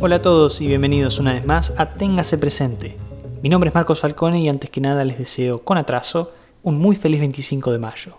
[0.00, 2.96] Hola a todos y bienvenidos una vez más a Téngase Presente.
[3.42, 6.94] Mi nombre es Marcos Falcone y antes que nada les deseo, con atraso, un muy
[6.94, 8.16] feliz 25 de mayo.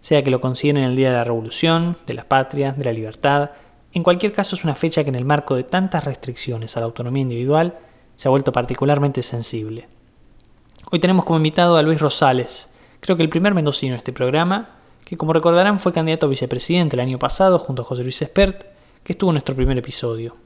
[0.00, 3.50] Sea que lo consideren el Día de la Revolución, de la Patria, de la Libertad,
[3.92, 6.86] en cualquier caso es una fecha que en el marco de tantas restricciones a la
[6.86, 7.76] autonomía individual
[8.14, 9.88] se ha vuelto particularmente sensible.
[10.92, 12.70] Hoy tenemos como invitado a Luis Rosales,
[13.00, 16.94] creo que el primer mendocino en este programa, que como recordarán fue candidato a vicepresidente
[16.94, 18.64] el año pasado junto a José Luis Espert,
[19.02, 20.45] que estuvo en nuestro primer episodio.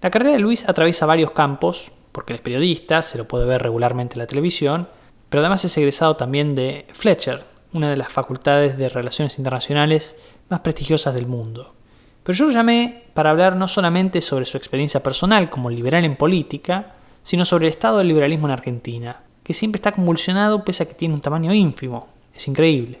[0.00, 3.62] La carrera de Luis atraviesa varios campos, porque él es periodista, se lo puede ver
[3.62, 4.88] regularmente en la televisión,
[5.28, 10.14] pero además es egresado también de Fletcher, una de las facultades de Relaciones Internacionales
[10.48, 11.74] más prestigiosas del mundo.
[12.22, 16.14] Pero yo lo llamé para hablar no solamente sobre su experiencia personal como liberal en
[16.14, 20.86] política, sino sobre el estado del liberalismo en Argentina, que siempre está convulsionado pese a
[20.86, 22.08] que tiene un tamaño ínfimo.
[22.32, 23.00] Es increíble.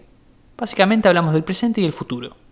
[0.56, 2.47] Básicamente hablamos del presente y el futuro.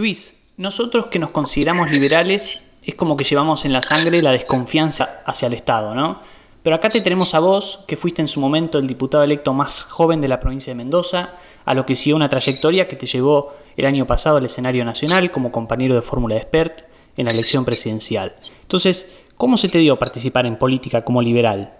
[0.00, 5.20] Luis, nosotros que nos consideramos liberales es como que llevamos en la sangre la desconfianza
[5.26, 6.22] hacia el Estado, ¿no?
[6.62, 9.82] Pero acá te tenemos a vos, que fuiste en su momento el diputado electo más
[9.82, 11.34] joven de la provincia de Mendoza,
[11.66, 15.30] a lo que siguió una trayectoria que te llevó el año pasado al escenario nacional
[15.30, 16.82] como compañero de fórmula de expert
[17.18, 18.34] en la elección presidencial.
[18.62, 19.06] Entonces,
[19.36, 21.76] ¿cómo se te dio participar en política como liberal?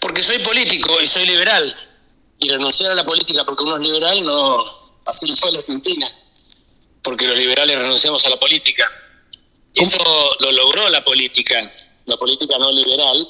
[0.00, 1.76] Porque soy político y soy liberal.
[2.40, 4.58] Y renunciar a la política porque uno es liberal no...
[5.06, 6.06] Así fue la Argentina
[7.02, 8.86] porque los liberales renunciamos a la política.
[9.74, 9.98] Eso
[10.40, 11.60] lo logró la política,
[12.06, 13.28] la política no liberal,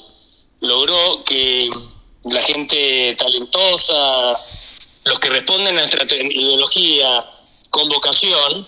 [0.61, 1.69] logró que
[2.25, 4.39] la gente talentosa,
[5.03, 7.25] los que responden a nuestra ideología
[7.69, 8.67] con vocación,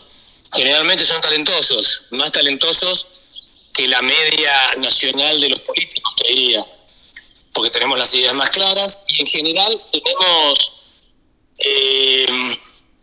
[0.53, 3.07] generalmente son talentosos, más talentosos
[3.73, 6.63] que la media nacional de los políticos, te diría,
[7.53, 10.73] porque tenemos las ideas más claras y en general tenemos
[11.57, 12.27] eh,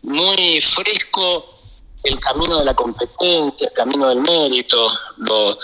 [0.01, 1.50] muy fresco
[2.03, 5.57] el camino de la competencia, el camino del mérito, lo,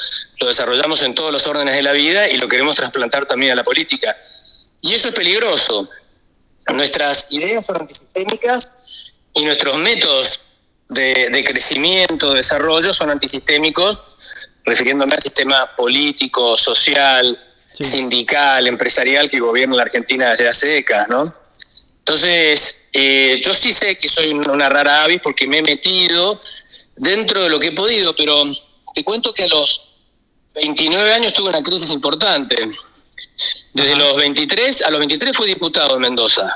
[0.46, 3.64] desarrollamos en todos los órdenes de la vida y lo queremos trasplantar también a la
[3.64, 4.16] política.
[4.82, 5.84] Y eso es peligroso.
[6.74, 8.84] Nuestras ideas son antisistémicas
[9.34, 10.40] y nuestros métodos
[10.90, 14.02] de, crecimiento, de desarrollo son antisistémicos,
[14.64, 17.38] refiriéndome al sistema político, social,
[17.80, 21.26] sindical, empresarial que gobierna la Argentina desde hace décadas, ¿no?
[22.08, 26.40] Entonces, eh, yo sí sé que soy una rara avis porque me he metido
[26.96, 28.46] dentro de lo que he podido, pero
[28.96, 29.98] te cuento que a los
[30.56, 32.56] 29 años tuve una crisis importante.
[33.74, 36.50] Desde los 23, a los 23 fui diputado en Mendoza.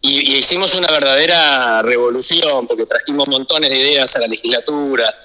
[0.00, 5.16] Y, y, hicimos una verdadera revolución porque trajimos montones de ideas a la legislatura.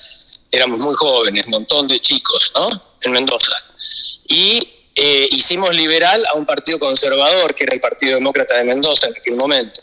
[0.52, 2.70] Éramos muy jóvenes, un montón de chicos, ¿no?
[3.02, 3.54] En Mendoza.
[4.28, 4.62] Y
[4.94, 9.16] eh, hicimos liberal a un partido conservador, que era el Partido Demócrata de Mendoza en
[9.18, 9.82] aquel momento.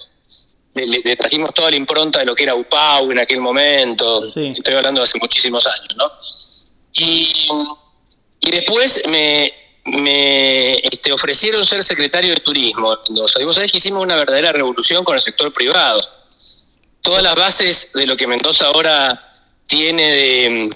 [0.74, 4.22] Le, trajimos toda la impronta de lo que era UPAU en aquel momento.
[4.24, 6.10] Estoy hablando de hace muchísimos años, ¿no?
[6.92, 7.48] Y,
[8.50, 9.50] después me,
[10.84, 13.40] este, ofrecieron ser secretario de turismo en Mendoza.
[13.40, 16.00] Y vos sabés que hicimos una verdadera revolución con el sector privado.
[17.00, 19.32] Todas las bases de lo que Mendoza ahora
[19.66, 20.70] tiene de...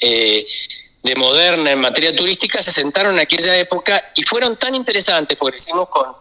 [0.00, 0.46] Eh,
[1.08, 5.56] de Moderna en materia turística se sentaron en aquella época y fueron tan interesantes porque
[5.56, 6.14] hicimos con,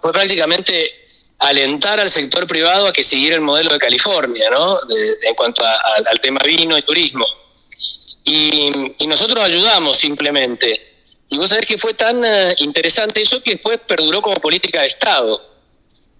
[0.00, 0.90] fue prácticamente
[1.38, 4.78] alentar al sector privado a que siguiera el modelo de California, ¿no?
[5.22, 7.26] en cuanto al tema vino y turismo.
[8.24, 8.70] Y,
[9.06, 10.94] nosotros ayudamos simplemente.
[11.28, 14.88] Y vos sabés que fue tan eh, interesante eso que después perduró como política de
[14.88, 15.40] Estado,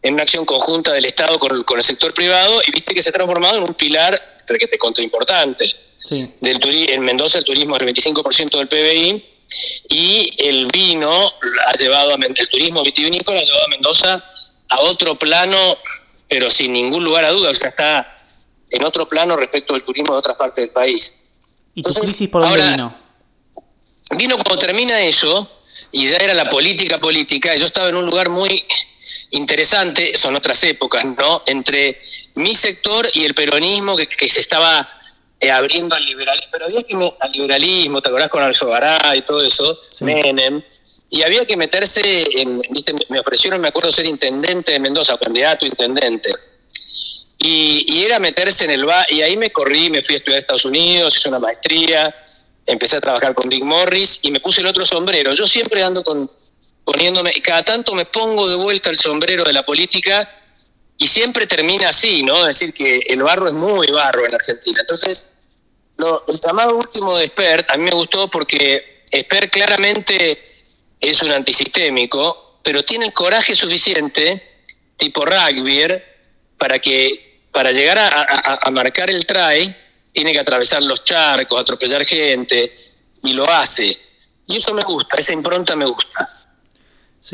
[0.03, 3.09] en una acción conjunta del Estado con, con el sector privado, y viste que se
[3.09, 5.75] ha transformado en un pilar que te contra importante.
[6.11, 6.61] Del
[6.91, 9.25] en Mendoza el turismo es el 25% del PBI
[9.89, 11.31] y el vino
[11.67, 14.25] ha llevado a, el turismo vitivinícola ha llevado a Mendoza
[14.69, 15.57] a otro plano,
[16.29, 18.17] pero sin ningún lugar a dudas, o sea, está
[18.69, 21.37] en otro plano respecto al turismo de otras partes del país.
[21.75, 22.99] ¿Y tu crisis por dónde vino?
[24.17, 25.51] Vino cuando termina eso,
[25.91, 28.65] y ya era la política política, yo estaba en un lugar muy
[29.31, 31.43] interesante, son otras épocas, ¿no?
[31.47, 31.97] Entre
[32.35, 34.87] mi sector y el peronismo que se estaba
[35.45, 39.43] eh, abriendo al liberalismo, pero había que al liberalismo, ¿te acordás con Alzogará y todo
[39.43, 39.79] eso?
[40.01, 40.63] Menem.
[41.11, 42.01] Y había que meterse
[42.41, 42.95] en, ¿viste?
[43.11, 46.31] me ofrecieron, me acuerdo, ser intendente de Mendoza, candidato intendente.
[47.39, 50.41] Y, era meterse en el bar, y ahí me corrí, me fui a estudiar a
[50.41, 52.15] Estados Unidos, hice una maestría,
[52.65, 55.35] empecé a trabajar con Dick Morris y me puse el otro sombrero.
[55.35, 56.31] Yo siempre ando con,
[56.85, 60.27] poniéndome, y cada tanto me pongo de vuelta el sombrero de la política
[60.97, 62.49] y siempre termina así, ¿no?
[62.49, 64.81] Es decir, que el barro es muy barro en Argentina.
[64.81, 65.34] Entonces,
[66.29, 70.43] el llamado último de Spert a mí me gustó porque Spert claramente
[71.01, 74.65] es un antisistémico, pero tiene el coraje suficiente,
[74.97, 76.03] tipo rugby,
[76.59, 79.75] para que para llegar a, marcar el try,
[80.13, 82.75] tiene que atravesar los charcos, atropellar gente,
[83.23, 83.97] y lo hace.
[84.47, 86.49] Y eso me gusta, esa impronta me gusta.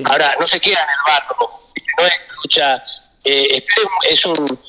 [0.05, 1.63] Ahora, no se queda en el barro,
[1.99, 2.83] no es lucha,
[3.25, 3.65] eh,
[4.11, 4.61] es un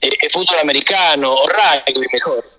[0.00, 2.57] eh, fútbol americano o rugby mejor.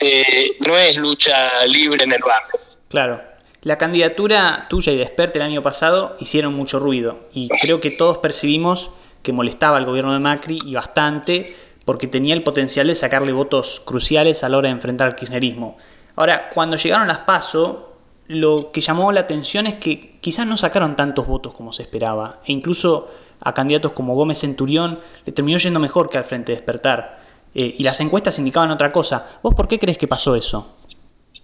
[0.00, 2.58] Eh, no es lucha libre en el barro.
[2.88, 3.22] Claro.
[3.62, 8.18] La candidatura tuya y de el año pasado hicieron mucho ruido y creo que todos
[8.18, 8.90] percibimos
[9.22, 13.80] que molestaba al gobierno de Macri y bastante porque tenía el potencial de sacarle votos
[13.84, 15.78] cruciales a la hora de enfrentar al kirchnerismo.
[16.16, 17.94] Ahora, cuando llegaron las PASO,
[18.28, 22.40] lo que llamó la atención es que quizás no sacaron tantos votos como se esperaba,
[22.46, 23.10] e incluso
[23.40, 27.23] a candidatos como Gómez Centurión le terminó yendo mejor que al Frente Despertar.
[27.54, 29.38] Eh, y las encuestas indicaban otra cosa.
[29.42, 30.76] ¿Vos por qué crees que pasó eso?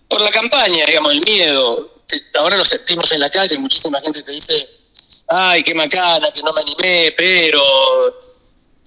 [0.08, 1.76] Por la campaña, digamos, el miedo.
[2.38, 4.68] Ahora lo sentimos en la calle, muchísima gente te dice,
[5.28, 7.62] ay, qué macana, que no me animé, pero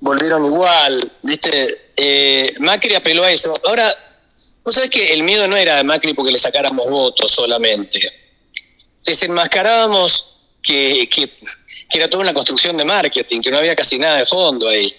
[0.01, 1.91] volvieron igual, ¿viste?
[1.95, 3.55] Eh, Macri apeló a eso.
[3.65, 3.95] Ahora,
[4.63, 8.11] vos sabés que el miedo no era de Macri porque le sacáramos votos solamente.
[9.05, 14.17] Desenmascarábamos que, que, que era toda una construcción de marketing, que no había casi nada
[14.17, 14.93] de fondo ahí.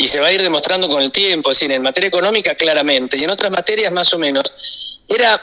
[0.00, 3.18] Y se va a ir demostrando con el tiempo, es decir, en materia económica claramente,
[3.18, 4.44] y en otras materias más o menos.
[5.06, 5.38] Era,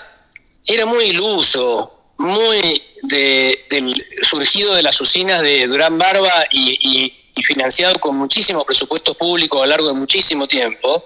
[0.66, 3.94] era muy iluso, muy de,
[4.24, 7.14] surgido de las usinas de Durán Barba y,
[7.44, 11.04] financiado con muchísimo presupuesto público a lo largo de muchísimo tiempo,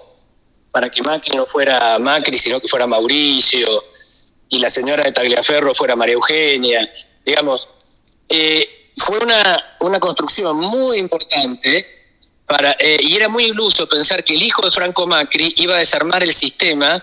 [0.71, 3.67] para que Macri no fuera Macri, sino que fuera Mauricio,
[4.47, 6.89] y la señora de Tagliaferro fuera María Eugenia,
[7.25, 7.67] digamos,
[8.29, 12.00] eh, fue una, una construcción muy importante
[12.51, 15.77] para, eh, y era muy iluso pensar que el hijo de Franco Macri iba a
[15.77, 17.01] desarmar el sistema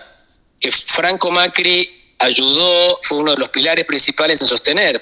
[0.59, 5.01] que Franco Macri ayudó, fue uno de los pilares principales en sostener.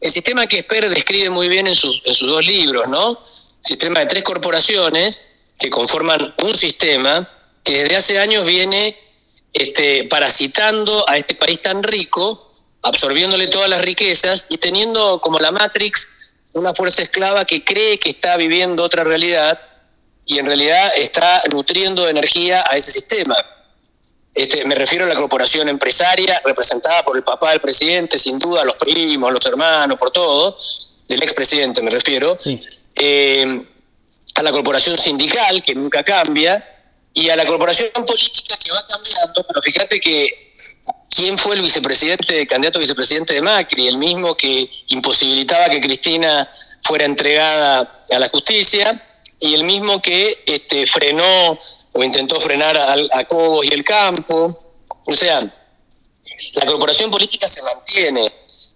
[0.00, 3.22] El sistema que Esper describe muy bien en sus, en sus dos libros, ¿no?
[3.60, 7.28] Sistema de tres corporaciones que conforman un sistema
[7.62, 8.98] que desde hace años viene
[9.52, 15.52] este, parasitando a este país tan rico, absorbiéndole todas las riquezas y teniendo como la
[15.52, 16.08] Matrix
[16.56, 19.60] una fuerza esclava que cree que está viviendo otra realidad
[20.24, 23.36] y en realidad está nutriendo energía a ese sistema.
[24.34, 28.64] Este, me refiero a la corporación empresaria representada por el papá del presidente, sin duda,
[28.64, 30.56] los primos, los hermanos, por todo,
[31.08, 32.36] del expresidente me refiero,
[32.94, 33.62] eh,
[34.34, 36.64] a la corporación sindical, que nunca cambia,
[37.12, 40.52] y a la corporación política que va cambiando, pero fíjate que
[41.16, 46.48] quién fue el vicepresidente, el candidato vicepresidente de Macri, el mismo que imposibilitaba que Cristina
[46.82, 48.92] fuera entregada a la justicia,
[49.40, 51.58] y el mismo que este, frenó
[51.92, 54.52] o intentó frenar a, Cobos y el campo.
[55.06, 58.30] O sea, la corporación política se mantiene.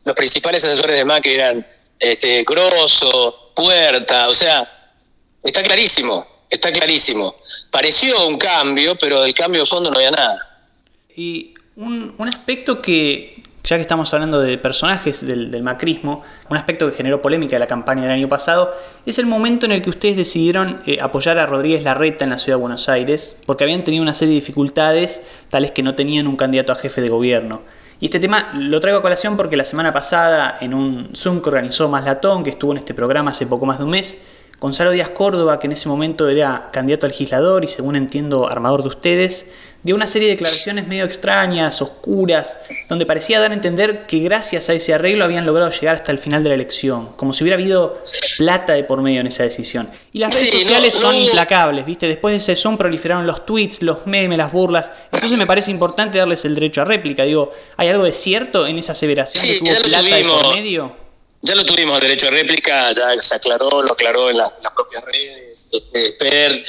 [0.04, 1.66] Los principales asesores de Macri eran
[1.98, 4.96] este, Grosso, Puerta, o sea,
[5.42, 7.34] está clarísimo, está clarísimo.
[7.70, 10.66] Pareció un cambio, pero del cambio de fondo no había nada.
[11.14, 16.90] Y un, un aspecto que, ya que estamos hablando de personajes del, macrismo, un aspecto
[16.90, 18.75] que generó polémica en la campaña del año pasado,
[19.05, 22.38] es el momento en el que ustedes decidieron eh, apoyar a Rodríguez Larreta en la
[22.38, 26.26] ciudad de Buenos Aires, porque habían tenido una serie de dificultades, tales que no tenían
[26.26, 27.62] un candidato a jefe de gobierno.
[28.00, 31.50] Y este tema lo traigo a colación porque la semana pasada, en un Zoom que
[31.50, 34.25] organizó Más Latón, que estuvo en este programa hace poco más de un mes,
[34.61, 38.83] Gonzalo Díaz Córdoba, que en ese momento era candidato a legislador y según entiendo armador
[38.83, 39.52] de ustedes,
[39.83, 44.69] dio una serie de declaraciones medio extrañas, oscuras, donde parecía dar a entender que gracias
[44.69, 47.55] a ese arreglo habían logrado llegar hasta el final de la elección, como si hubiera
[47.55, 48.02] habido
[48.37, 49.88] plata de por medio en esa decisión.
[50.12, 52.07] Y las redes sociales son implacables, ¿viste?
[52.07, 54.90] Después de ese Zoom proliferaron los tweets, los memes, las burlas.
[55.11, 57.23] Entonces me parece importante darles el derecho a réplica.
[57.23, 61.10] Digo, ¿hay algo de cierto en esa aseveración que tuvo plata de por medio?
[61.42, 65.04] Ya lo tuvimos el derecho a réplica, ya se aclaró, lo aclaró en, las propias
[65.06, 66.64] redes, este,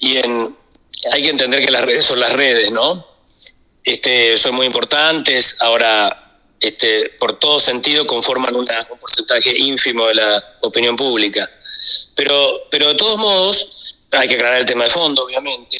[0.00, 0.56] y en
[1.12, 2.92] hay que entender que las redes son las redes, ¿no?
[3.84, 8.66] Este, son muy importantes, ahora este, por todo sentido conforman un
[9.00, 11.48] porcentaje ínfimo de la opinión pública.
[12.14, 15.78] Pero, pero de todos modos, hay que aclarar el tema de fondo, obviamente.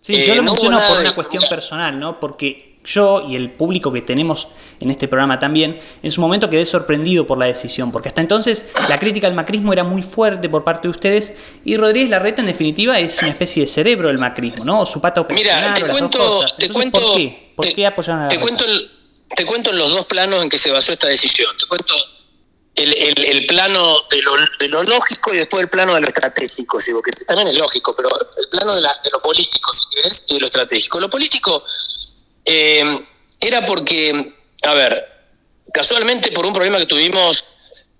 [0.00, 2.18] Sí, yo lo eh, menciono por una cuestión personal, ¿no?
[2.18, 4.48] Porque yo y el público que tenemos
[4.84, 8.66] en este programa también, en su momento quedé sorprendido por la decisión, porque hasta entonces
[8.88, 12.46] la crítica al macrismo era muy fuerte por parte de ustedes y Rodríguez Larreta en
[12.46, 14.86] definitiva es una especie de cerebro del macrismo, ¿no?
[14.86, 17.52] Su pata Mira, te cuento, te cuento, ¿por qué?
[17.56, 18.64] ¿Por qué apoyaron a te cuento,
[19.34, 21.56] te cuento en los dos planos en que se basó esta decisión.
[21.58, 21.94] Te cuento
[22.74, 26.78] el, el, plano de lo, de lo, lógico y después el plano de lo estratégico,
[26.84, 30.24] digo, que también es lógico, pero el plano de, la, de lo político, si querés,
[30.28, 31.00] y de lo estratégico.
[31.00, 31.62] Lo político
[32.44, 32.98] eh,
[33.40, 35.06] era porque a ver,
[35.72, 37.46] casualmente por un problema que tuvimos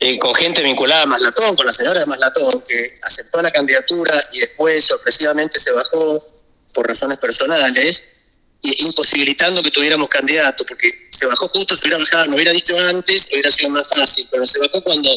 [0.01, 4.23] eh, con gente vinculada a Maslatón, con la señora de Maslatón, que aceptó la candidatura
[4.33, 6.27] y después sorpresivamente se bajó
[6.73, 8.11] por razones personales,
[8.61, 13.29] imposibilitando que tuviéramos candidato, porque se bajó justo, se hubiera bajado, no hubiera dicho antes,
[13.31, 15.11] hubiera sido más fácil, pero se bajó cuando,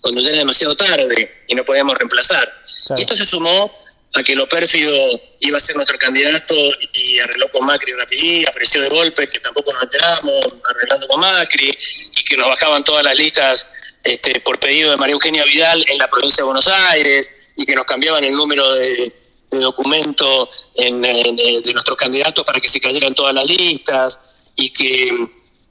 [0.00, 2.50] cuando ya era demasiado tarde y no podíamos reemplazar.
[2.96, 3.83] Y esto se sumó
[4.14, 4.94] a que lo pérfido
[5.40, 6.54] iba a ser nuestro candidato
[6.92, 11.76] y arregló con Macri rapidísimo, apareció de golpe, que tampoco nos enteramos, arreglando con Macri,
[12.16, 13.68] y que nos bajaban todas las listas
[14.04, 17.74] este, por pedido de María Eugenia Vidal en la provincia de Buenos Aires, y que
[17.74, 19.12] nos cambiaban el número de,
[19.50, 25.12] documento de nuestros candidatos para que se cayeran todas las listas, y que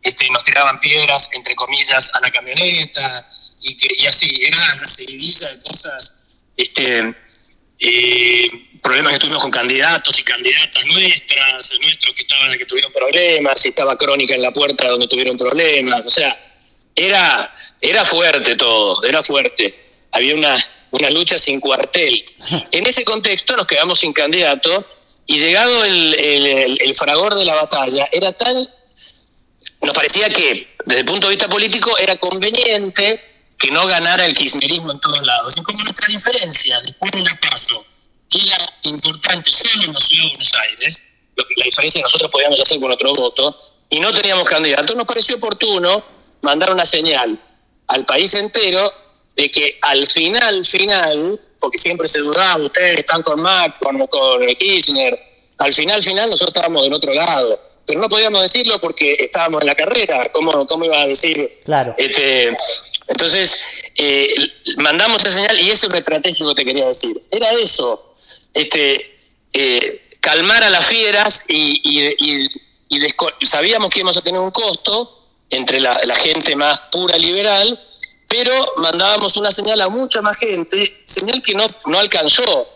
[0.01, 3.27] este, nos tiraban piedras, entre comillas, a la camioneta,
[3.61, 6.23] y que y así, era una seguidilla de cosas
[6.57, 7.15] este,
[7.85, 8.49] eh,
[8.81, 13.69] problemas que tuvimos con candidatos y candidatas nuestras, nuestros que estaban que tuvieron problemas, y
[13.69, 16.39] estaba Crónica en la puerta donde tuvieron problemas, o sea,
[16.95, 19.77] era, era fuerte todo, era fuerte.
[20.11, 20.55] Había una,
[20.91, 22.23] una lucha sin cuartel.
[22.71, 24.85] En ese contexto nos quedamos sin candidato
[25.25, 28.55] y llegado el, el, el fragor de la batalla, era tal,
[29.81, 33.21] nos parecía que desde el punto de vista político era conveniente
[33.63, 35.57] que no ganara el kirchnerismo en todos lados.
[35.57, 37.85] Y como nuestra diferencia después de la paso
[38.29, 41.01] era importante solo en la ciudad de Buenos Aires,
[41.37, 43.57] lo que la diferencia que nosotros podíamos hacer con otro voto,
[43.89, 46.03] y no teníamos candidato, nos pareció oportuno
[46.41, 47.39] mandar una señal
[47.87, 48.91] al país entero
[49.37, 54.45] de que al final, final, porque siempre se dudaba, ustedes están con Mac, con, con
[54.45, 55.17] Kirchner,
[55.59, 59.67] al final, final, nosotros estábamos del otro lado pero no podíamos decirlo porque estábamos en
[59.67, 60.29] la carrera.
[60.31, 61.59] ¿Cómo, cómo iba a decir?
[61.65, 61.93] Claro.
[61.97, 62.55] Este,
[63.07, 63.63] entonces,
[63.97, 64.33] eh,
[64.77, 67.21] mandamos esa señal y ese es lo estratégico te quería decir.
[67.31, 68.15] Era eso,
[68.53, 69.19] este,
[69.51, 72.49] eh, calmar a las fieras y,
[73.43, 77.77] sabíamos que íbamos a tener un costo entre la, gente más pura liberal,
[78.27, 82.67] pero mandábamos una señal a mucha más gente, señal que no, no alcanzó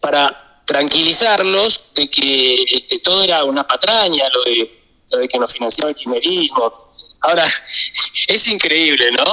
[0.00, 4.77] para tranquilizarlos de que todo era una patraña, lo de,
[5.10, 6.84] de que nos financiaba el quimerismo.
[7.20, 7.44] Ahora,
[8.28, 9.24] es increíble, ¿no?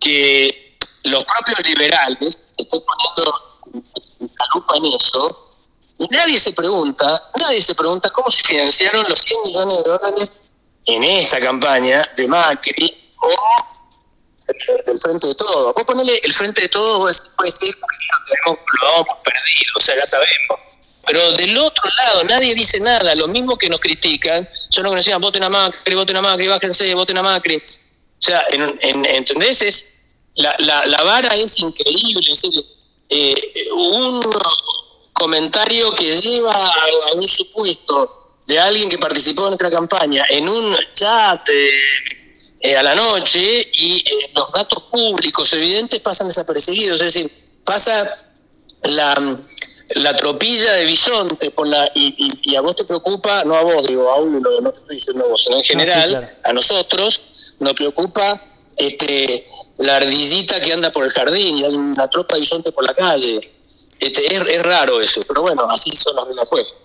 [0.00, 3.34] Que los propios liberales estén poniendo
[4.20, 5.54] la lupa en eso
[5.98, 10.32] y nadie se pregunta, nadie se pregunta cómo se financiaron los 100 millones de dólares
[10.86, 13.30] en esta campaña de Macri o
[14.46, 15.72] del frente de todo.
[15.72, 17.00] Vos ponele el frente de todo,
[17.36, 18.52] puede ser que lo
[18.94, 20.75] hemos perdido, o sea, ya sabemos.
[21.06, 24.96] Pero del otro lado nadie dice nada, lo mismo que nos critican, son los que
[24.96, 27.56] nos decían, voten a Macri, voten a Macri, bájense, voten a Macri.
[27.56, 27.60] O
[28.18, 29.62] sea, en, ¿entendés?
[29.62, 29.84] Es,
[30.34, 32.64] la, la, vara es increíble, es decir,
[33.08, 33.34] eh,
[33.74, 34.20] un
[35.12, 40.76] comentario que lleva a, un supuesto de alguien que participó en nuestra campaña en un
[40.92, 41.48] chat
[42.60, 47.30] eh, a la noche y eh, los datos públicos evidentes pasan desapercibidos, es decir,
[47.64, 48.08] pasa
[48.84, 49.14] la,
[49.94, 54.10] la tropilla de bisonte por la, y, a vos te preocupa, no a vos, digo,
[54.10, 58.40] a uno, no te estoy diciendo a vos, sino en general, a nosotros nos preocupa
[58.76, 59.44] este,
[59.78, 62.94] la ardillita que anda por el jardín y hay una tropa de bisonte por la
[62.94, 63.38] calle.
[63.98, 66.82] Este, es, raro eso, pero bueno, así son los videojuegos.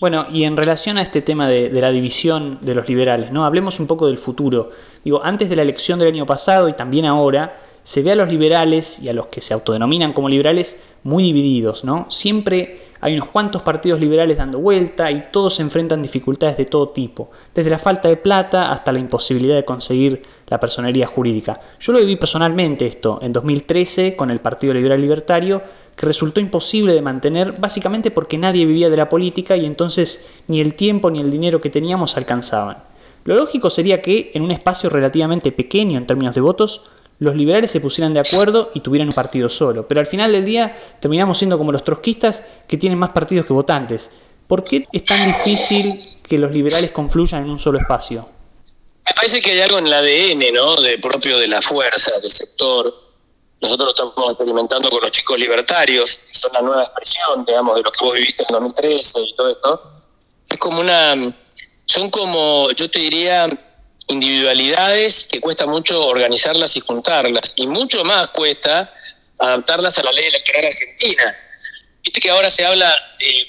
[0.00, 3.44] Bueno, y en relación a este tema de, de, la división de los liberales, ¿no?
[3.44, 4.72] Hablemos un poco del futuro.
[5.04, 8.28] Digo, antes de la elección del año pasado y también ahora, se ve a los
[8.28, 12.06] liberales y a los que se autodenominan como liberales muy divididos, ¿no?
[12.10, 16.88] Siempre hay unos cuantos partidos liberales dando vuelta y todos se enfrentan dificultades de todo
[16.88, 21.60] tipo, desde la falta de plata hasta la imposibilidad de conseguir la personería jurídica.
[21.78, 25.62] Yo lo viví personalmente esto en 2013 con el Partido Liberal Libertario,
[25.94, 30.62] que resultó imposible de mantener básicamente porque nadie vivía de la política y entonces ni
[30.62, 32.78] el tiempo ni el dinero que teníamos alcanzaban.
[33.24, 36.84] Lo lógico sería que en un espacio relativamente pequeño en términos de votos,
[37.18, 39.86] los liberales se pusieran de acuerdo y tuvieran un partido solo.
[39.86, 43.52] Pero al final del día terminamos siendo como los trotskistas que tienen más partidos que
[43.52, 44.10] votantes.
[44.46, 45.92] ¿Por qué es tan difícil
[46.28, 48.28] que los liberales confluyan en un solo espacio?
[49.06, 50.76] Me parece que hay algo en el ADN, ¿no?
[50.76, 52.92] De propio de la fuerza del sector.
[53.60, 57.82] Nosotros lo estamos experimentando con los chicos libertarios, que son la nueva expresión, digamos, de
[57.82, 59.82] lo que vos viviste en 2013 y todo esto.
[60.48, 61.34] Es como una.
[61.86, 63.46] Son como, yo te diría,
[64.08, 68.92] individualidades que cuesta mucho organizarlas y juntarlas, y mucho más cuesta
[69.38, 71.36] adaptarlas a la ley electoral argentina.
[72.02, 73.48] Viste que ahora se habla de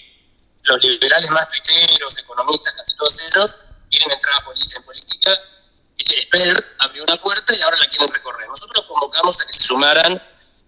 [0.63, 3.57] los liberales más tuiteros, economistas, casi todos ellos,
[3.89, 4.35] quieren entrar
[4.75, 5.39] en política.
[5.97, 8.47] Dice, Spert abrió una puerta y ahora la quieren recorrer.
[8.50, 10.21] Nosotros convocamos a que se sumaran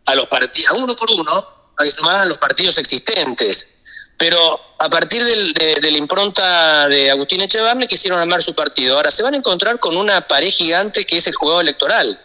[0.05, 3.76] a los partidos, a uno por uno, a que se sumaran a los partidos existentes
[4.17, 8.95] pero a partir de, la impronta de Agustín Echevarne quisieron armar su partido.
[8.95, 12.19] Ahora se van a encontrar con una pared gigante que es el juego electoral.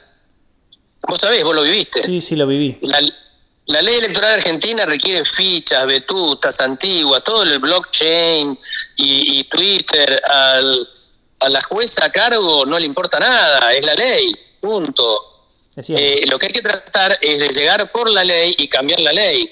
[1.07, 2.03] Vos sabés, vos lo viviste.
[2.05, 2.79] Sí, sí, lo viví.
[3.67, 8.59] La ley electoral argentina requiere fichas, vetutas, antiguas, todo el blockchain
[8.97, 10.21] y, Twitter.
[10.29, 15.33] a la jueza a cargo no le importa nada, es la ley, punto.
[15.77, 19.13] Eh, lo que hay que tratar es de llegar por la ley y cambiar la
[19.13, 19.49] ley.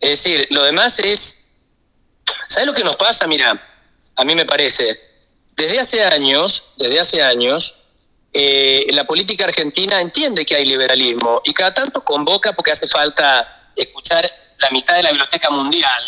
[0.00, 1.42] Es decir, lo demás es...
[2.48, 3.26] ¿Sabes lo que nos pasa?
[3.26, 3.60] Mira,
[4.16, 4.98] a mí me parece,
[5.56, 7.86] desde hace años, desde hace años,
[8.32, 13.72] eh, la política argentina entiende que hay liberalismo y cada tanto convoca porque hace falta
[13.74, 16.02] escuchar la mitad de la biblioteca mundial,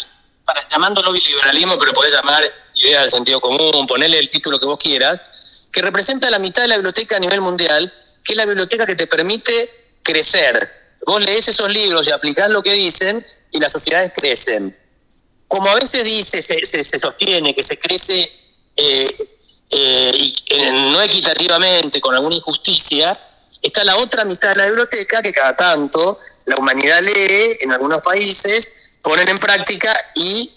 [0.45, 2.43] para, llamándolo liberalismo, pero podés llamar
[2.75, 6.69] idea del sentido común, ponerle el título que vos quieras, que representa la mitad de
[6.69, 7.93] la biblioteca a nivel mundial,
[8.25, 10.97] que es la biblioteca que te permite crecer.
[11.07, 14.77] Vos lees esos libros y aplicás lo que dicen y las sociedades crecen.
[15.47, 18.31] Como a veces dice, se, se, sostiene que se crece
[18.77, 19.11] eh,
[19.71, 20.35] eh, y,
[20.93, 23.19] no equitativamente, con alguna injusticia,
[23.63, 28.03] está la otra mitad de la biblioteca que cada tanto la humanidad lee en algunos
[28.03, 30.51] países, ponen en práctica y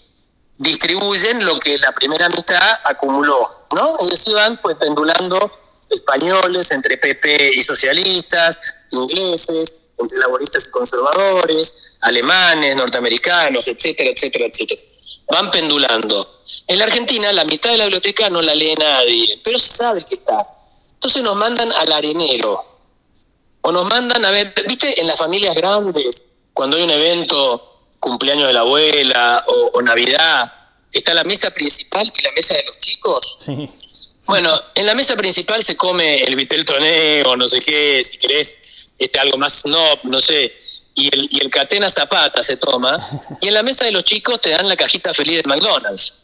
[0.58, 3.44] distribuyen lo que la primera mitad acumuló,
[3.74, 3.96] ¿no?
[4.12, 5.50] Así van pues pendulando
[5.90, 8.58] españoles entre PP y socialistas,
[8.92, 14.80] ingleses, entre laboristas y conservadores, alemanes, norteamericanos, etcétera, etcétera, etcétera.
[15.30, 16.42] Van pendulando.
[16.66, 20.00] En la Argentina la mitad de la biblioteca no la lee nadie, pero se sabe
[20.04, 20.46] que está.
[20.94, 22.58] Entonces nos mandan al arenero.
[23.62, 28.48] O nos mandan a ver, viste, en las familias grandes, cuando hay un evento, cumpleaños
[28.48, 30.52] de la abuela o, Navidad,
[30.92, 33.38] está la mesa principal y la mesa de los chicos.
[33.44, 33.70] Sí.
[34.26, 38.18] Bueno, en la mesa principal se come el vitel toné o no sé qué, si
[38.18, 38.58] querés,
[39.04, 40.52] este, algo más snob, no sé,
[40.94, 42.98] y el, y el catena zapata se toma,
[43.40, 46.14] y en la mesa de los chicos te dan la cajita feliz de McDonald's.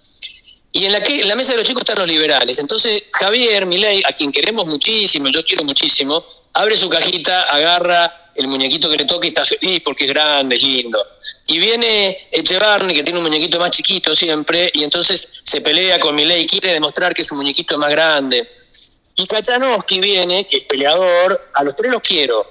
[0.71, 2.59] Y en la, que, en la mesa de los chicos están los liberales.
[2.59, 8.47] Entonces, Javier Milei, a quien queremos muchísimo, yo quiero muchísimo, abre su cajita, agarra el
[8.47, 11.05] muñequito que le toca y está feliz porque es grande, es lindo.
[11.47, 16.15] Y viene Echevarne, que tiene un muñequito más chiquito siempre, y entonces se pelea con
[16.15, 18.49] Milei, quiere demostrar que su muñequito es más grande.
[19.17, 22.47] Y Kachanowski viene, que es peleador, a los tres los quiero,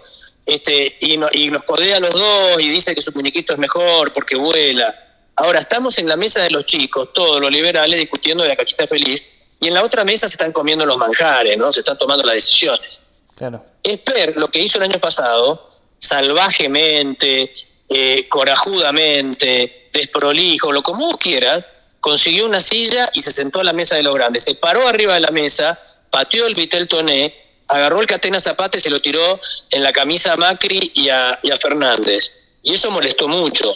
[0.48, 4.14] este, y, y nos codea a los dos y dice que su muñequito es mejor
[4.14, 4.96] porque vuela.
[5.36, 8.88] Ahora estamos en la mesa de los chicos, todos los liberales, discutiendo de la cachita
[8.88, 9.26] feliz,
[9.60, 11.72] y en la otra mesa se están comiendo los manjares, ¿no?
[11.72, 13.02] Se están tomando las decisiones.
[13.36, 13.64] Claro.
[13.84, 17.54] Esper, lo que hizo el año pasado, salvajemente,
[17.90, 21.66] eh, corajudamente, desprolijo, lo como vos quieras,
[22.00, 24.44] consiguió una silla y se sentó a la mesa de los grandes.
[24.44, 25.80] Se paró arriba de la mesa,
[26.10, 30.34] pateó el Vitel Toné, agarró el Catena Zapata y se lo tiró en la camisa
[30.34, 32.34] a Macri y a, y a Fernández.
[32.64, 33.74] Y eso molestó mucho.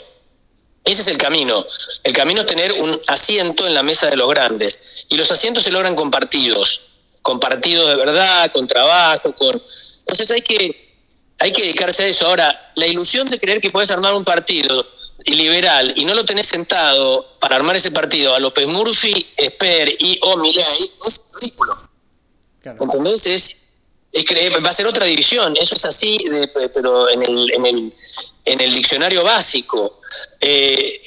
[0.83, 1.65] Ese es el camino.
[2.03, 5.05] El camino es tener un asiento en la mesa de los grandes.
[5.09, 6.81] Y los asientos se logran con partidos.
[7.21, 9.61] Con partidos de verdad, con trabajo, con.
[9.99, 10.97] Entonces hay que,
[11.39, 12.27] hay que dedicarse a eso.
[12.27, 14.87] Ahora, la ilusión de creer que puedes armar un partido
[15.25, 20.19] liberal y no lo tenés sentado para armar ese partido a López Murphy, Esper y
[20.23, 21.73] o Milei es ridículo.
[22.63, 23.25] ¿Entendés?
[23.27, 23.61] Es,
[24.63, 25.55] va a ser otra división.
[25.59, 26.17] Eso es así,
[26.73, 27.93] pero en el, en, el,
[28.45, 29.99] en el diccionario básico.
[30.39, 31.01] Eh,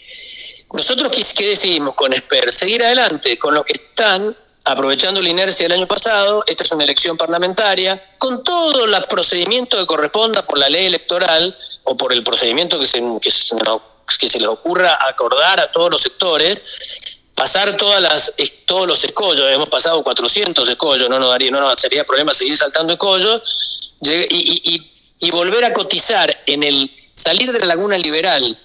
[0.72, 2.52] nosotros, ¿qué, decidimos con Esper?
[2.52, 6.84] Seguir adelante con los que están aprovechando la inercia del año pasado, esta es una
[6.84, 12.24] elección parlamentaria, con todos los procedimientos que corresponda por la ley electoral o por el
[12.24, 18.36] procedimiento que se, que se les ocurra acordar a todos los sectores, pasar todas las,
[18.64, 22.56] todos los escollos, hemos pasado 400 escollos, no nos, daría, no nos sería problema seguir
[22.56, 28.58] saltando escollos, y, y, y volver a cotizar en el salir de la laguna liberal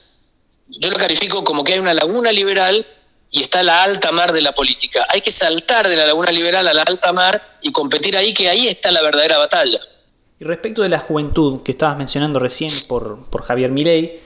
[0.69, 2.85] yo lo califico como que hay una laguna liberal
[3.31, 5.05] y está la alta mar de la política.
[5.09, 8.49] Hay que saltar de la laguna liberal a la alta mar y competir ahí, que
[8.49, 9.79] ahí está la verdadera batalla.
[10.39, 14.21] Y respecto de la juventud que estabas mencionando recién por, por Javier Milei,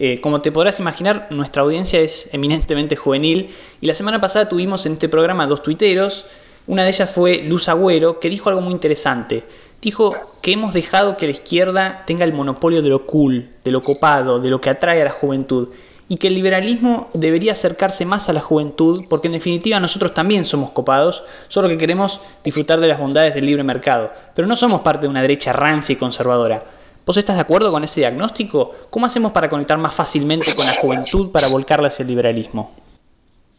[0.00, 4.86] eh, como te podrás imaginar, nuestra audiencia es eminentemente juvenil y la semana pasada tuvimos
[4.86, 6.24] en este programa dos tuiteros.
[6.68, 9.42] Una de ellas fue Luz Agüero, que dijo algo muy interesante.
[9.82, 13.80] Dijo que hemos dejado que la izquierda tenga el monopolio de lo cool, de lo
[13.80, 15.70] copado, de lo que atrae a la juventud
[16.08, 20.44] y que el liberalismo debería acercarse más a la juventud, porque en definitiva nosotros también
[20.44, 24.82] somos copados, solo que queremos disfrutar de las bondades del libre mercado, pero no somos
[24.82, 26.77] parte de una derecha rancia y conservadora.
[27.08, 28.70] ¿Vos estás de acuerdo con ese diagnóstico?
[28.90, 32.76] ¿Cómo hacemos para conectar más fácilmente con la juventud para volcarla hacia el liberalismo?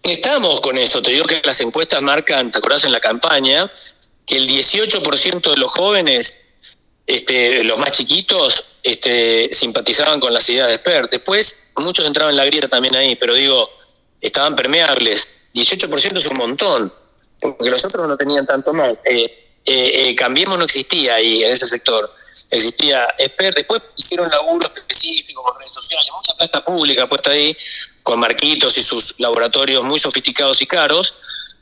[0.03, 3.71] Estamos con eso, te digo que las encuestas marcan, ¿te acordás en la campaña?
[4.23, 6.59] Que el 18% de los jóvenes,
[7.07, 11.09] este, los más chiquitos, este, simpatizaban con las ideas de Sper.
[11.09, 13.67] Después muchos entraban en la grieta también ahí, pero digo,
[14.21, 15.47] estaban permeables.
[15.55, 16.93] 18% es un montón,
[17.41, 18.93] porque los otros no tenían tanto más.
[19.05, 19.25] Eh,
[19.65, 22.18] eh, eh, Cambiemos no existía ahí en ese sector.
[22.49, 27.55] Existía Esper, después hicieron laburo específico con redes sociales, mucha plata pública puesta ahí,
[28.03, 31.15] con Marquitos y sus laboratorios muy sofisticados y caros,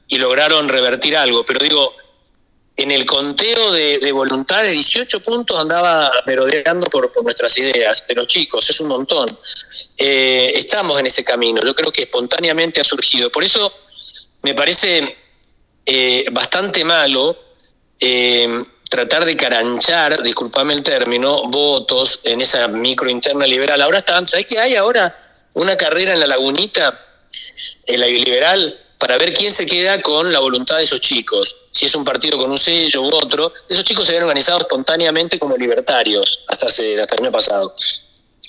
[0.08, 1.44] y lograron revertir algo.
[1.44, 1.94] Pero digo,
[2.78, 8.28] en el conteo de, de voluntades, 18 puntos andaba merodeando por, nuestras ideas, de los
[8.28, 9.28] chicos, es un montón.
[9.98, 13.32] Eh, estamos en ese camino, yo creo que espontáneamente ha surgido.
[13.32, 13.74] Por eso
[14.44, 15.18] me parece
[15.86, 17.36] eh, bastante malo
[18.00, 23.82] eh, tratar de caranchar, disculpame el término, votos en esa micro interna liberal.
[23.82, 25.16] Ahora están, ¿sabes qué hay ahora?
[25.54, 26.94] Una carrera en la lagunita,
[27.86, 31.56] en la liberal, para ver quién se queda con la voluntad de esos chicos.
[31.72, 35.38] Si es un partido con un sello u otro, esos chicos se habían organizado espontáneamente
[35.38, 37.74] como libertarios hasta, hace, hasta el año pasado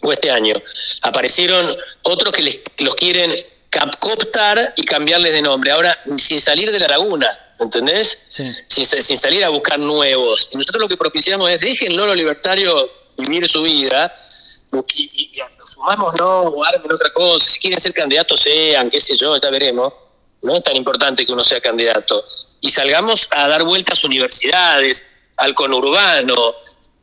[0.03, 0.55] o este año.
[1.03, 3.35] Aparecieron otros que les, los quieren
[3.70, 5.70] capcoptar y cambiarles de nombre.
[5.70, 7.28] Ahora, sin salir de la laguna,
[7.61, 8.26] ¿entendés?
[8.66, 10.48] Sin, sin, salir a buscar nuevos.
[10.52, 14.12] Y nosotros lo que propiciamos es, déjenlo los libertarios vivir su vida,
[14.94, 15.40] y, y, y
[16.18, 19.92] no, guarden otra cosa, si quieren ser candidatos sean, qué sé yo, ya veremos
[20.42, 22.24] no es tan importante que uno sea candidato.
[22.61, 26.54] Y salgamos a dar vueltas a universidades, al conurbano.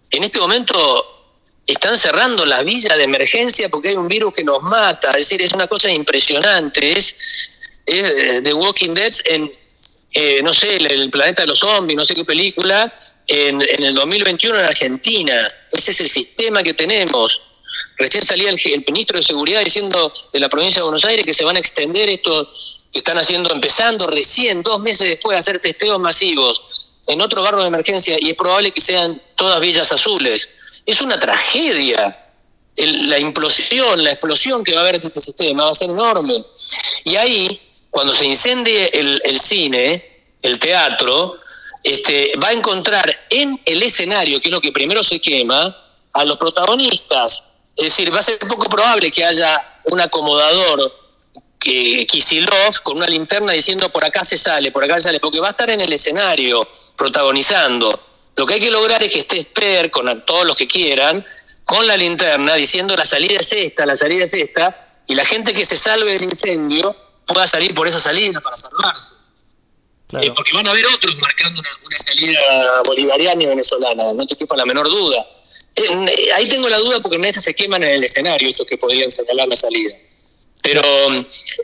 [0.10, 1.14] En este momento
[1.67, 5.12] están cerrando las villas de emergencia porque hay un virus que nos mata.
[5.12, 6.97] Es decir, es una cosa impresionante.
[6.97, 7.15] Es,
[7.86, 9.49] es The Walking Dead en,
[10.13, 12.93] eh, no sé, el, planeta de los zombies, no sé qué película,
[13.28, 15.39] en, en, el 2021 en Argentina.
[15.71, 17.41] Ese es el sistema que tenemos.
[17.97, 21.34] Recién salía el, el ministro de Seguridad diciendo de la provincia de Buenos Aires que
[21.34, 25.60] se van a extender estos que están haciendo, empezando recién, dos meses después, a hacer
[25.60, 30.49] testeos masivos en otro barrio de emergencia y es probable que sean todas villas azules.
[30.86, 32.21] Es una tragedia.
[32.78, 36.36] la implosión, la explosión que va a haber en este sistema va a ser enorme.
[37.04, 41.39] Y ahí, cuando se incendie el, cine, el teatro,
[41.84, 45.76] este, va a encontrar en el escenario, que es lo que primero se quema,
[46.13, 47.56] a los protagonistas.
[47.76, 51.06] Es decir, va a ser poco probable que haya un acomodador
[51.67, 55.39] eh, Kisilov con una linterna diciendo por acá se sale, por acá se sale, porque
[55.39, 58.00] va a estar en el escenario protagonizando.
[58.36, 61.24] Lo que hay que lograr es que esté Sper con todos los que quieran,
[61.63, 65.54] con la linterna diciendo la salida es esta, la salida es esta, y la gente
[65.54, 66.95] que se salve del incendio
[67.26, 69.15] pueda salir por esa salida para salvarse.
[70.21, 74.56] Eh, porque van a haber otros marcando una, salida bolivariana y venezolana, no te quepa
[74.56, 75.26] la menor duda.
[75.76, 78.78] Eh, ahí tengo la duda porque en esa se queman en el escenario estos que
[78.78, 79.93] podrían señalar la salida.
[80.62, 80.82] Pero,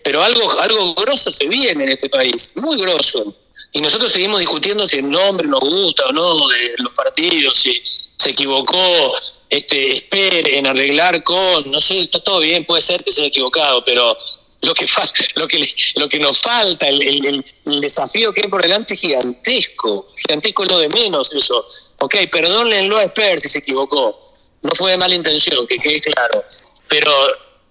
[0.04, 3.36] pero algo, algo grosso se viene en este país, muy grosso.
[3.74, 7.82] Y nosotros seguimos discutiendo si el nombre nos gusta o no de los partidos, si
[8.18, 9.16] se equivocó
[9.50, 13.28] este Esper en arreglar con, no sé, está todo bien, puede ser que se haya
[13.30, 14.18] equivocado, pero
[14.62, 14.86] lo que
[15.36, 17.44] lo que lo que nos falta, el,
[17.82, 21.66] desafío que hay por delante es gigantesco, gigantesco lo de menos eso.
[22.00, 24.14] Ok, perdónenlo a Esper si se equivocó,
[24.62, 26.44] no fue de mala intención, que quede claro,
[26.88, 27.12] pero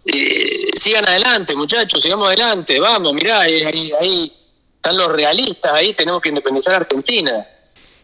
[0.04, 3.62] eh, sigan adelante, muchachos, sigamos adelante, vamos, mirá, ahí,
[4.00, 4.32] ahí,
[4.80, 7.32] están los realistas, ahí tenemos que independizar a Argentina.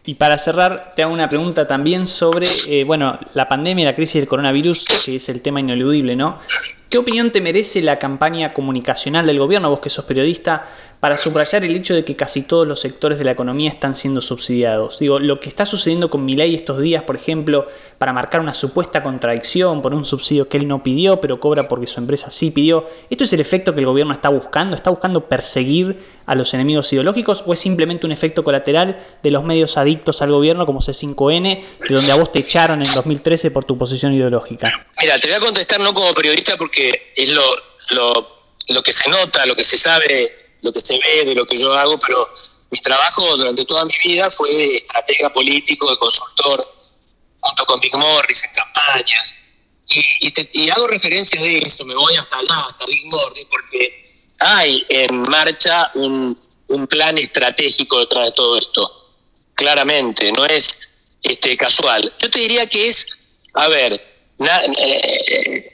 [0.05, 4.21] Y para cerrar, te hago una pregunta también sobre, eh, bueno, la pandemia, la crisis
[4.21, 6.39] del coronavirus, que es el tema ineludible, ¿no?
[6.89, 10.69] ¿Qué opinión te merece la campaña comunicacional del gobierno, vos que sos periodista,
[11.01, 14.21] para subrayar el hecho de que casi todos los sectores de la economía están siendo
[14.21, 14.97] subsidiados.
[14.99, 19.03] Digo, lo que está sucediendo con Milei estos días, por ejemplo, para marcar una supuesta
[19.03, 22.87] contradicción por un subsidio que él no pidió, pero cobra porque su empresa sí pidió,
[23.09, 24.75] ¿esto es el efecto que el gobierno está buscando?
[24.75, 29.43] ¿Está buscando perseguir a los enemigos ideológicos o es simplemente un efecto colateral de los
[29.43, 33.65] medios adictos al gobierno como C5N, de donde a vos te echaron en 2013 por
[33.65, 34.85] tu posición ideológica?
[35.01, 37.43] Mira, te voy a contestar no como periodista porque es lo,
[37.89, 38.35] lo,
[38.69, 41.57] lo que se nota, lo que se sabe lo que se ve de lo que
[41.57, 42.29] yo hago, pero
[42.69, 46.67] mi trabajo durante toda mi vida fue de estratega político, de consultor,
[47.39, 49.35] junto con Big Morris en campañas.
[49.89, 54.06] Y, hago referencia de eso, me voy hasta allá, hasta Big Morris, porque
[54.39, 56.37] hay en marcha un,
[56.89, 59.13] plan estratégico detrás de todo esto.
[59.53, 60.79] Claramente, no es
[61.23, 62.13] este, casual.
[62.19, 63.07] Yo te diría que es,
[63.53, 63.93] a ver,
[64.39, 65.71] eh,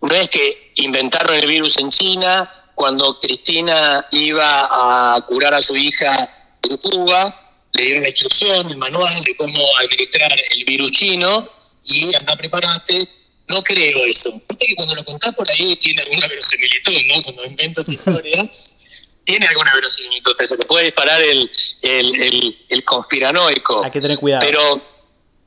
[0.00, 5.76] no es que inventaron el virus en China, cuando Cristina iba a curar a su
[5.76, 6.28] hija
[6.62, 11.48] en Cuba, le dieron la instrucción, el manual de cómo administrar el virus chino
[11.84, 13.06] y anda preparate.
[13.50, 14.32] No creo eso.
[14.58, 17.22] que cuando lo contás por ahí tiene alguna verosimilitud, ¿no?
[17.24, 18.78] Cuando inventas historias,
[19.24, 20.36] tiene alguna verosimilitud.
[20.44, 21.50] Se te puede disparar el,
[21.82, 23.84] el, conspiranoico.
[23.84, 24.46] Hay que tener cuidado.
[24.46, 24.90] Pero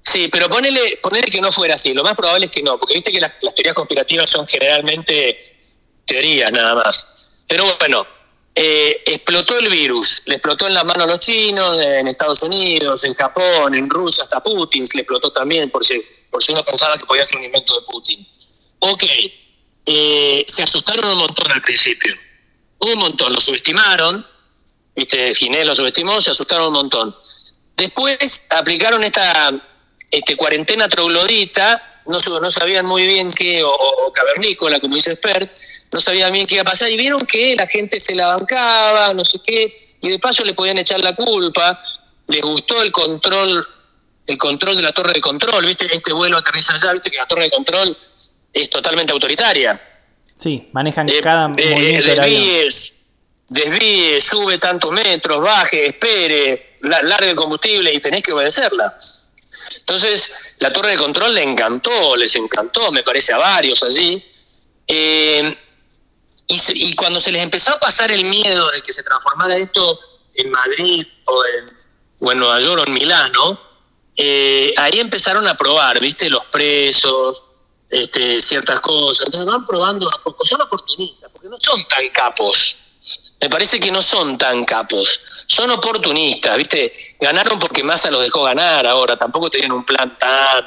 [0.05, 1.93] Sí, pero ponele, ponele que no fuera así.
[1.93, 5.37] Lo más probable es que no, porque viste que las, las teorías conspirativas son generalmente
[6.05, 7.41] teorías nada más.
[7.47, 8.05] Pero bueno,
[8.55, 13.03] eh, explotó el virus, le explotó en las manos a los chinos, en Estados Unidos,
[13.03, 16.97] en Japón, en Rusia, hasta Putin le explotó también, por si, por si uno pensaba
[16.97, 18.27] que podía ser un invento de Putin.
[18.79, 19.03] Ok,
[19.85, 22.15] eh, se asustaron un montón al principio,
[22.79, 24.25] un montón, lo subestimaron,
[24.95, 27.15] viste, Ginés lo subestimó, se asustaron un montón.
[27.77, 29.51] Después aplicaron esta
[30.09, 35.51] este, cuarentena troglodita, no, no sabían muy bien qué, o, cavernícola, como dice Spert,
[35.91, 39.13] no sabían bien qué iba a pasar y vieron que la gente se la bancaba,
[39.13, 41.79] no sé qué, y de paso le podían echar la culpa,
[42.27, 43.67] les gustó el control,
[44.25, 47.25] el control de la torre de control, viste, este vuelo aterriza allá, viste que la
[47.25, 47.97] torre de control
[48.51, 49.77] es totalmente autoritaria.
[50.39, 52.93] Sí, manejan eh, cada eh, desvíes,
[53.49, 58.95] desvíes, sube tantos metros, baje, espere, largue el combustible y tenés que obedecerla.
[59.77, 64.23] Entonces, la torre de control le encantó, les encantó, me parece a varios allí.
[64.88, 65.57] Eh,
[66.47, 69.99] y, cuando se les empezó a pasar el miedo de que se transformara esto
[70.36, 73.59] en Madrid o en, Nueva York o en Milano,
[74.15, 76.30] eh, ahí empezaron a probar, ¿viste?
[76.30, 77.43] Los presos,
[77.89, 79.28] este, ciertas cosas.
[79.28, 82.78] Entonces van probando, porque son oportunistas, porque no son tan capos.
[83.41, 86.93] Me parece que no son tan capos son oportunistas, ¿viste?
[87.19, 90.63] Ganaron porque Massa los dejó ganar ahora, tampoco tenían un plan tan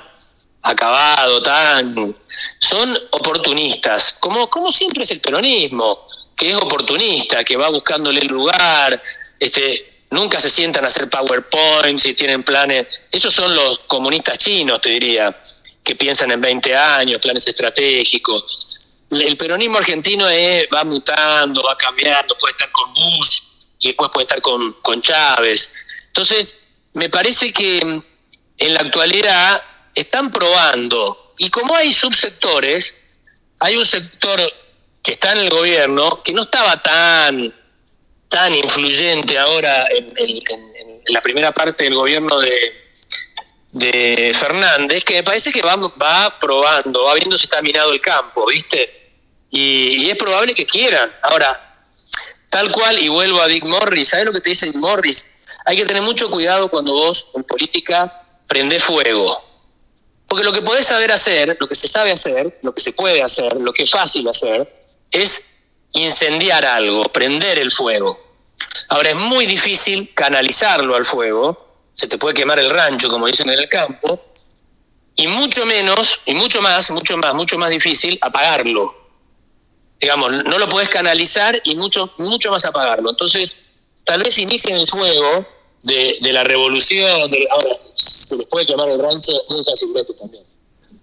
[0.62, 2.16] acabado, tan...
[2.58, 8.28] Son oportunistas, como, como siempre es el peronismo, que es oportunista, que va buscándole el
[8.28, 9.00] lugar,
[9.38, 13.02] este, nunca se sientan a hacer PowerPoints y tienen planes.
[13.12, 15.38] Esos son los comunistas chinos, te diría,
[15.84, 18.98] que piensan en 20 años, planes estratégicos.
[19.10, 20.24] El peronismo argentino
[20.74, 23.40] va mutando, va cambiando, puede estar con Bush,
[23.78, 25.70] y después puede estar con, con Chávez.
[26.08, 26.60] Entonces,
[26.94, 29.62] me parece que en la actualidad
[29.94, 33.02] están probando, y como hay subsectores,
[33.58, 34.40] hay un sector
[35.02, 37.54] que está en el gobierno que no estaba tan,
[38.28, 40.42] tan influyente ahora en,
[41.08, 42.72] la primera parte del gobierno de,
[43.70, 48.90] de Fernández, que me parece que va, va probando, va está minado el campo, ¿viste?
[49.50, 51.08] Y, y es probable que quieran.
[51.22, 51.66] Ahora,
[52.56, 54.08] Tal cual, y vuelvo a Dick Morris.
[54.08, 55.40] ¿Sabes lo que te dice Dick Morris?
[55.66, 59.36] Hay que tener mucho cuidado cuando vos en política prendés fuego.
[60.26, 63.22] Porque lo que podés saber hacer, lo que se sabe hacer, lo que se puede
[63.22, 64.66] hacer, lo que es fácil hacer,
[65.10, 65.55] es
[65.96, 68.18] incendiar algo, prender el fuego.
[68.88, 71.52] Ahora es muy difícil canalizarlo al fuego,
[71.94, 74.20] se te puede quemar el rancho, como dicen en el campo,
[75.16, 79.06] y mucho menos, y mucho más, mucho más, mucho más difícil apagarlo
[80.00, 83.10] digamos, no lo puedes canalizar y mucho, mucho más apagarlo.
[83.10, 83.56] Entonces,
[84.04, 85.46] tal vez inicien el fuego
[85.82, 90.42] de, la revolución, ahora se les puede llamar el rancho muy fácilmente también.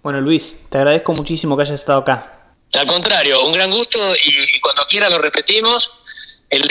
[0.02, 2.33] Bueno, Luis, te agradezco muchísimo que hayas estado acá.
[2.74, 5.90] Al contrario, un gran gusto y, cuando quiera lo repetimos.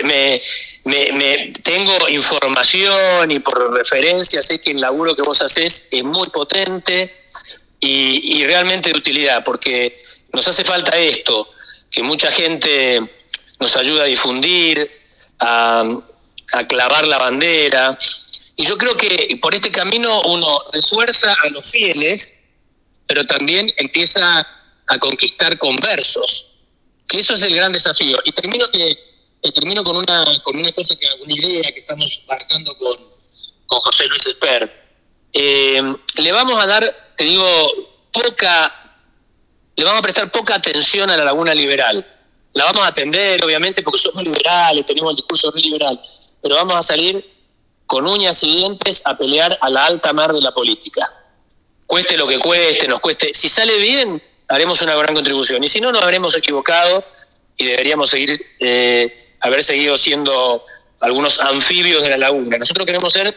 [0.04, 0.42] me,
[1.64, 7.26] tengo información y por referencia sé que el laburo que vos haces es muy potente
[7.80, 9.98] y, y realmente de utilidad, porque
[10.34, 11.50] nos hace falta esto,
[11.90, 13.00] que mucha gente
[13.60, 14.92] nos ayuda a difundir,
[15.40, 15.84] a,
[16.68, 17.98] clavar la bandera.
[18.56, 22.52] Y yo creo que por este camino uno refuerza a los fieles,
[23.08, 24.48] pero también empieza
[24.88, 26.58] a conquistar conversos,
[27.08, 28.18] que eso es el gran desafío.
[28.26, 28.98] Y termino que
[29.54, 32.98] termino con una con una cosa que una idea que estamos barajando con,
[33.66, 34.84] con José Luis Esper.
[35.34, 35.82] Eh,
[36.18, 37.46] le vamos a dar, te digo,
[38.12, 38.74] poca
[39.76, 42.06] le vamos a prestar poca atención a la laguna liberal.
[42.54, 46.00] La vamos a atender, obviamente, porque somos liberales, tenemos el discurso liberal,
[46.42, 47.26] pero vamos a salir
[47.88, 51.12] con uñas y dientes a pelear a la alta mar de la política.
[51.88, 53.34] Cueste lo que cueste, nos cueste.
[53.34, 55.64] Si sale bien, haremos una gran contribución.
[55.64, 57.04] Y si no, nos habremos equivocado
[57.58, 60.64] y deberíamos seguir, eh, haber seguido siendo
[61.00, 62.58] algunos anfibios de la laguna.
[62.58, 63.36] Nosotros queremos ser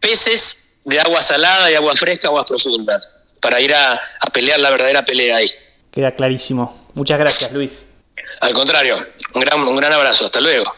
[0.00, 3.08] peces de agua salada y agua fresca, aguas profundas
[3.40, 4.00] para ir a,
[4.32, 5.50] pelear la verdadera pelea ahí.
[5.90, 6.88] Queda clarísimo.
[6.94, 7.86] Muchas gracias, Luis.
[8.40, 8.96] Al contrario,
[9.34, 10.26] un gran, un gran abrazo.
[10.26, 10.72] Hasta luego.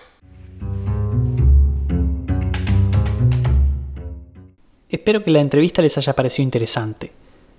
[4.88, 7.12] Espero que la entrevista les haya parecido interesante.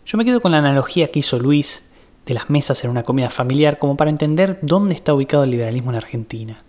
[0.08, 1.92] Yo me quedo con la analogía que hizo Luis
[2.26, 5.92] de las mesas en una comida familiar como para entender dónde está ubicado el liberalismo
[5.92, 6.64] en Argentina.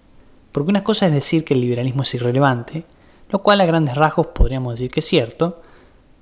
[0.51, 2.83] Porque una cosa es decir que el liberalismo es irrelevante,
[3.31, 5.63] lo cual a grandes rasgos podríamos decir que es cierto,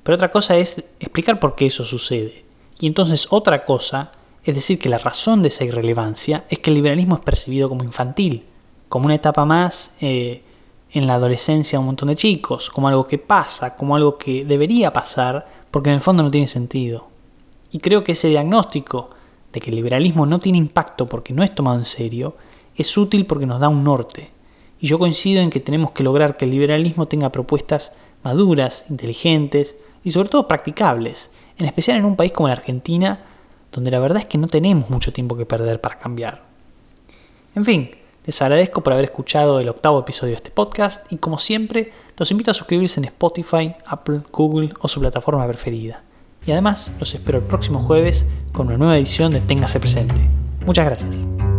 [0.03, 2.45] pero otra cosa es explicar por qué eso sucede.
[2.79, 4.13] Y entonces otra cosa
[4.45, 7.83] es decir que la razón de esa irrelevancia es que el liberalismo es percibido como
[7.83, 8.45] infantil,
[8.91, 10.43] como una etapa más eh,
[10.91, 14.45] en la adolescencia de un montón de chicos, como algo que pasa, como algo que
[14.45, 17.09] debería pasar, porque en el fondo no tiene sentido.
[17.71, 19.11] Y creo que ese diagnóstico
[19.53, 22.37] de que el liberalismo no tiene impacto porque no es tomado en serio,
[22.77, 24.31] es útil porque nos da un norte.
[24.79, 29.79] y yo coincido en que tenemos que lograr que el liberalismo tenga propuestas maduras, inteligentes
[30.05, 33.25] y sobre todo practicables, en especial en un país como la Argentina,
[33.73, 36.43] donde la verdad es que no tenemos mucho tiempo que perder para cambiar.
[37.55, 37.91] En fin,
[38.25, 42.31] les agradezco por haber escuchado el octavo episodio de este podcast y como siempre, los
[42.31, 46.03] invito a suscribirse en Spotify, Apple, Google o su plataforma preferida.
[46.47, 50.15] Y además, los espero el próximo jueves con una nueva edición de Téngase Presente.
[50.65, 51.56] Muchas gracias.